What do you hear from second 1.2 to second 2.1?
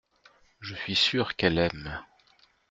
qu’elle aime.